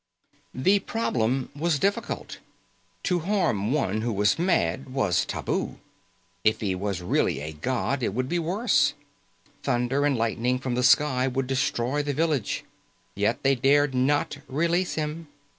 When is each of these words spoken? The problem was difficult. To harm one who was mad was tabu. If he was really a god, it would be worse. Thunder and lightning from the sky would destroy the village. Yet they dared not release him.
The 0.55 0.79
problem 0.79 1.49
was 1.55 1.77
difficult. 1.77 2.39
To 3.03 3.19
harm 3.19 3.71
one 3.71 4.01
who 4.01 4.11
was 4.11 4.39
mad 4.39 4.89
was 4.91 5.25
tabu. 5.25 5.77
If 6.43 6.59
he 6.59 6.73
was 6.73 7.03
really 7.03 7.39
a 7.39 7.51
god, 7.53 8.01
it 8.01 8.15
would 8.15 8.27
be 8.27 8.39
worse. 8.39 8.95
Thunder 9.61 10.03
and 10.03 10.17
lightning 10.17 10.57
from 10.57 10.73
the 10.73 10.81
sky 10.81 11.27
would 11.27 11.45
destroy 11.45 12.01
the 12.01 12.15
village. 12.15 12.63
Yet 13.13 13.43
they 13.43 13.53
dared 13.53 13.93
not 13.93 14.39
release 14.49 14.95
him. 14.95 15.27